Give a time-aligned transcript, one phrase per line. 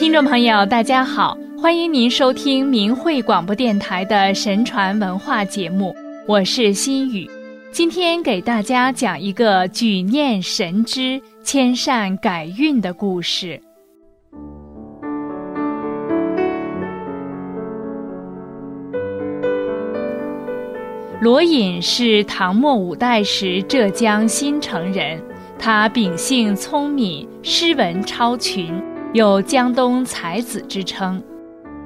[0.00, 5.94] 听众朋友，大家好，欢迎您收听明慧广播电台的神传文化节目，
[6.26, 7.30] 我是心雨。
[7.70, 13.60] 今天给大家讲一个举念神知、千善改运的故事。
[21.20, 25.22] 罗隐是唐末五代时浙江新城人，
[25.58, 28.82] 他秉性聪明，诗文超群。
[29.12, 31.20] 有江东才子之称，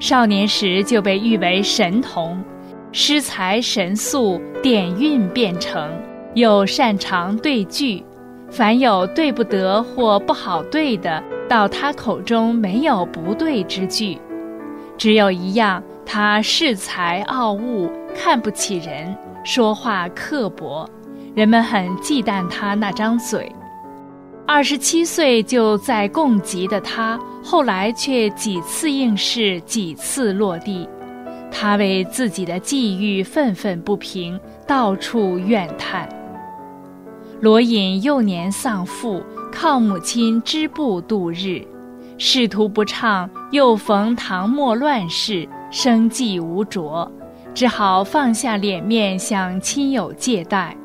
[0.00, 2.42] 少年时就被誉为神童，
[2.90, 5.88] 诗才神速，点韵便成，
[6.34, 8.04] 又擅长对句，
[8.50, 14.18] 凡有对不得或不好对的，到他口中没有不对之句。
[14.98, 20.84] 只有一样，他恃才傲物，看不起人，说话刻薄，
[21.36, 23.52] 人们很忌惮他那张嘴。
[24.54, 30.86] 二十七岁就在贡级的他，后来却几次应试，几次落地。
[31.50, 36.06] 他为自己的际遇愤愤不平，到处怨叹。
[37.40, 41.66] 罗隐幼年丧父，靠母亲织布度日，
[42.18, 47.10] 仕途不畅，又逢唐末乱世，生计无着，
[47.54, 50.76] 只好放下脸面向亲友借贷。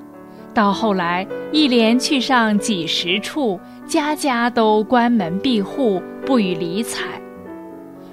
[0.58, 7.03] 到后来，一连去上几十处，家家都关门闭户，不予理睬。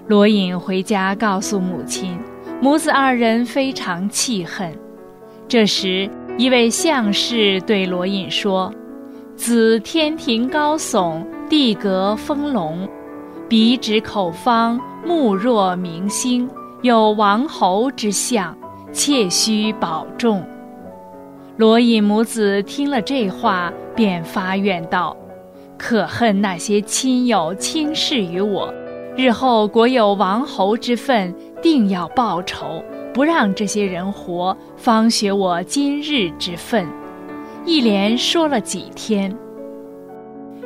[0.08, 2.18] 罗隐回家告诉母亲，
[2.60, 4.70] 母子二人非常气恨。
[5.48, 8.70] 这时，一位相士对罗隐说
[9.34, 12.86] ：“子天庭高耸，地阁丰隆，
[13.48, 16.46] 鼻指口方，目若明星，
[16.82, 18.54] 有王侯之相，
[18.92, 20.44] 切须保重。”
[21.56, 25.16] 罗隐母子听了这话，便发愿道
[25.78, 28.74] ：“可恨那些亲友轻视于我，
[29.16, 31.32] 日后国有王侯之分，
[31.62, 32.82] 定要报仇，
[33.12, 36.88] 不让这些人活，方学我今日之分。”
[37.64, 39.32] 一连说了几天。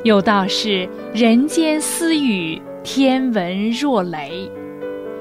[0.05, 4.51] 有道是：“人间私语，天闻若雷。”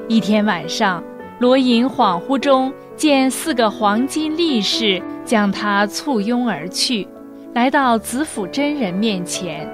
[0.07, 1.03] 一天晚上，
[1.39, 5.01] 罗隐恍惚中见四个黄金力士。
[5.27, 7.05] 将他簇拥而去，
[7.53, 9.69] 来到子府真人面前。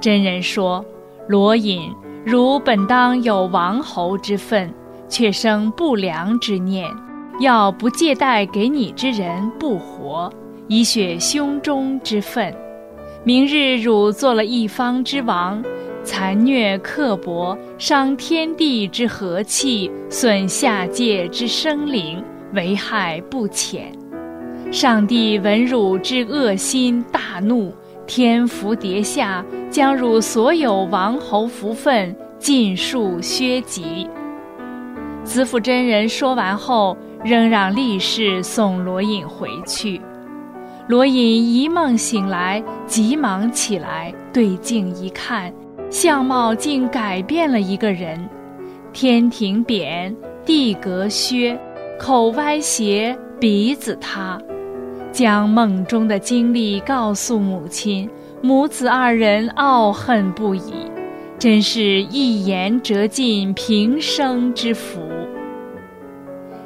[0.00, 0.84] 真人说
[1.26, 1.92] ：“罗隐，
[2.24, 4.72] 汝本当有王侯之分，
[5.08, 6.88] 却生不良之念，
[7.40, 10.32] 要不借贷给你之人不活，
[10.68, 12.54] 以雪胸中之愤。
[13.24, 15.60] 明日汝做了一方之王，
[16.06, 22.22] 残虐刻薄，伤天地之和气，损下界之生灵，
[22.54, 23.92] 危害不浅。”
[24.70, 27.74] 上帝闻汝之恶心，大怒，
[28.06, 34.08] 天伏跌下，将汝所有王侯福分尽数削籍。
[35.24, 40.00] 子府真人说完后，仍让力士送罗隐回去。
[40.86, 45.52] 罗隐一梦醒来，急忙起来，对镜一看，
[45.90, 48.28] 相貌竟改变了一个人，
[48.92, 50.14] 天庭扁，
[50.44, 51.58] 地阁削，
[51.98, 54.38] 口歪斜，鼻子塌。
[55.12, 58.10] 将梦中的经历告诉母亲，
[58.42, 60.74] 母子二人懊恨不已，
[61.38, 65.00] 真是一言折尽平生之福。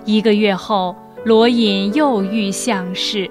[0.05, 3.31] 一个月后，罗隐又遇相士，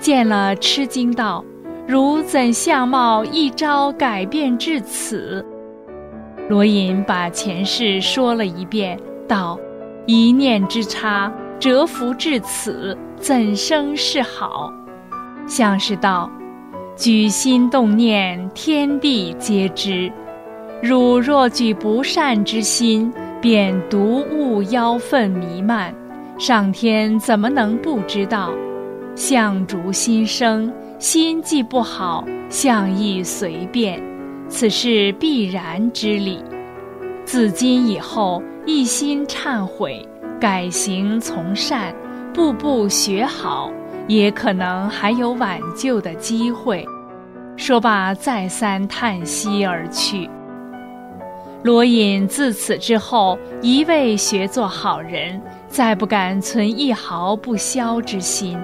[0.00, 1.44] 见了吃惊道
[1.86, 5.44] ：“如怎相貌一朝改变至此？”
[6.48, 9.58] 罗隐把前世说了一遍，道
[10.06, 14.70] ：“一念之差，折服至此。”怎生是好？
[15.48, 16.30] 相是道：
[16.94, 20.12] 举心动念，天地皆知。
[20.82, 23.10] 汝若举不善之心，
[23.40, 25.94] 便毒物妖氛弥漫，
[26.38, 28.52] 上天怎么能不知道？
[29.14, 34.02] 相逐心生，心既不好，相亦随便，
[34.48, 36.42] 此是必然之理。
[37.26, 40.06] 自今以后，一心忏悔，
[40.40, 41.94] 改行从善。
[42.32, 43.70] 步步学好，
[44.08, 46.84] 也可能还有挽救的机会。
[47.56, 50.28] 说罢，再三叹息而去。
[51.62, 58.58] 罗隐自此之后，一味学做好人，再不敢存一毫不肖之心。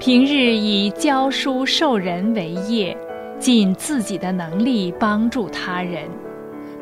[0.00, 2.96] 平日以教书授人为业，
[3.38, 6.08] 尽自己的能力帮助他人。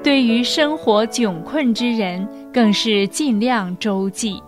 [0.02, 4.42] 对于生活窘困之人，更是尽量周济。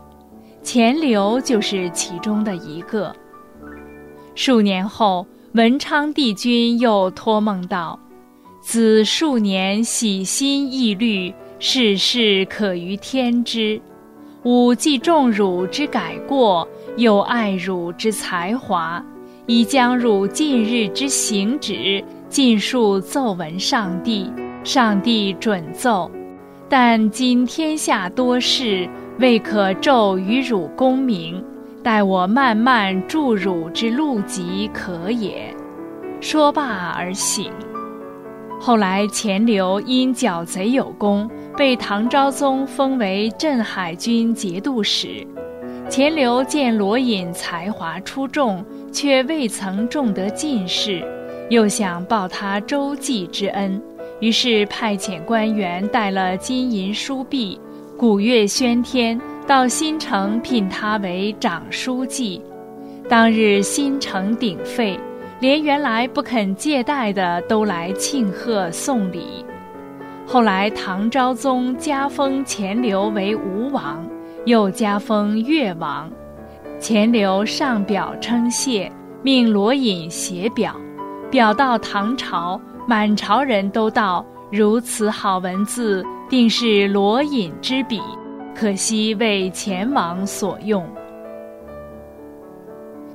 [0.62, 3.14] 钱流就是其中的一个。
[4.34, 7.98] 数年后，文昌帝君又托梦道
[8.60, 13.80] ：“子数年喜心易虑，世事可于天知。
[14.42, 19.04] 吾既重汝之改过，又爱汝之才华，
[19.46, 24.32] 已将汝近日之行止尽数奏闻上帝，
[24.62, 26.10] 上帝准奏。
[26.68, 28.88] 但今天下多事，
[29.18, 31.44] 未可骤与汝功名，
[31.82, 35.54] 待我慢慢助汝之路籍可也。
[36.20, 37.50] 说罢而醒。
[38.60, 41.30] 后来钱镠因剿贼有功。
[41.56, 45.24] 被唐昭宗封为镇海军节度使，
[45.88, 51.04] 钱镠见罗隐才华出众，却未曾中得进士，
[51.50, 53.80] 又想报他周济之恩，
[54.18, 57.60] 于是派遣官员带了金银书币、
[57.96, 62.42] 鼓乐喧天，到新城聘他为长书记。
[63.08, 64.98] 当日新城鼎沸，
[65.38, 69.44] 连原来不肯借贷的都来庆贺送礼。
[70.26, 74.04] 后来，唐昭宗加封钱镠为吴王，
[74.44, 76.10] 又加封越王。
[76.78, 78.90] 钱镠上表称谢，
[79.22, 80.74] 命罗隐写表。
[81.30, 88.00] 表到唐朝，满朝人都道：如此好文字，定是罗隐之笔。
[88.54, 90.86] 可惜为钱王所用。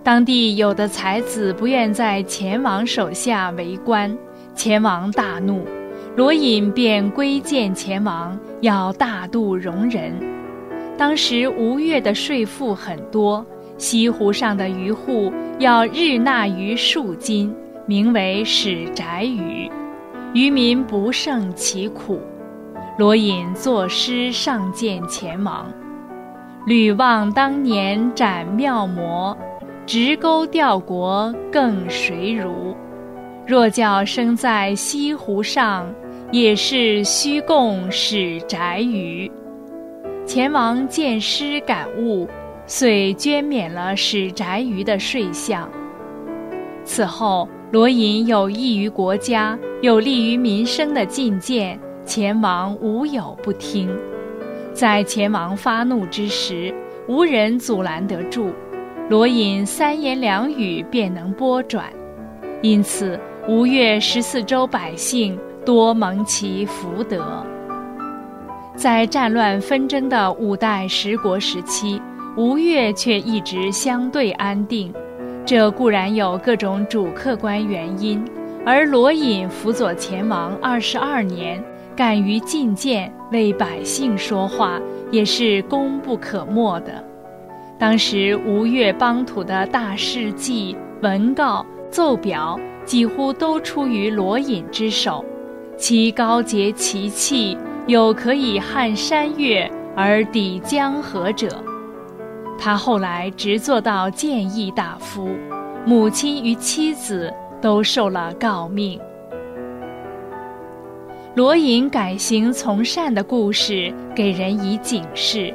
[0.03, 4.17] 当地有的才子不愿在钱王手下为官，
[4.55, 5.65] 钱王大怒。
[6.15, 10.11] 罗隐便归谏钱王，要大度容人。
[10.99, 13.45] 当时吴越的税赋很多，
[13.77, 17.55] 西湖上的渔户要日纳鱼数斤，
[17.85, 19.71] 名为使宅鱼，
[20.33, 22.19] 渔民不胜其苦。
[22.97, 25.71] 罗隐作诗上谏前王
[26.67, 29.35] ：“吕望当年斩妙魔，
[29.85, 32.75] 直钩吊国更谁如？
[33.47, 35.87] 若教生在西湖上。”
[36.31, 39.31] 也是虚供使宅鱼。
[40.29, 42.27] 前王见诗感悟，
[42.67, 45.67] 遂捐免了使宅鱼的税项。
[46.83, 53.89] 此后，罗隐有益于国家、有利于民生的进谏，前王无有不听。
[54.71, 56.71] 在前王发怒之时，
[57.07, 58.51] 无人阻拦得住，
[59.09, 61.91] 罗隐三言两语便能拨转，
[62.61, 65.35] 因此吴越十四州百姓。
[65.65, 67.43] 多蒙其福德。
[68.75, 72.01] 在战乱纷争的五代十国时期，
[72.37, 74.93] 吴越却一直相对安定。
[75.45, 78.23] 这固然有各种主客观原因，
[78.65, 81.61] 而罗隐辅佐前王二十二年，
[81.95, 84.79] 敢于进谏为百姓说话，
[85.11, 87.03] 也是功不可没的。
[87.77, 95.25] 当时吴越邦土的大事记、文告、奏表，几乎都出于罗隐之手。
[95.77, 97.57] 其高洁其气，
[97.89, 101.49] 有可以撼山岳而抵江河者。
[102.55, 105.27] 他后来直做到谏议大夫，
[105.87, 108.99] 母亲与妻子都受了诰命。
[111.33, 115.51] 罗隐改行从善的故事，给人以警示。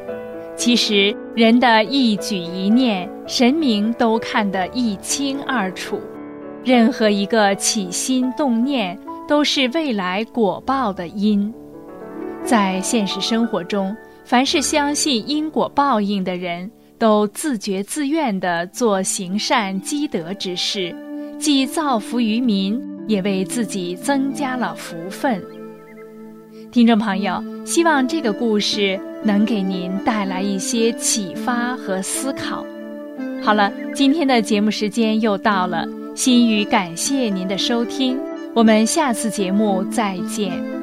[0.56, 6.00] 其实人的一举一念，神明都看得一清二楚。
[6.64, 8.98] 任何一个起心动念。
[9.26, 11.50] 都是未来果报的因，
[12.44, 20.94] 在现实生活中，凡是相信因果报应的人，都自觉自愿地做行善积德之事，
[21.38, 25.42] 既造福于民，也为自己增加了福分。
[26.70, 32.64] 听众朋友，希望这个故事能给您带来一些启发和思考。
[33.42, 38.18] 好了，今天的节目时间又到了，心语感谢您的收听。
[38.54, 40.73] 我们下次节目再见。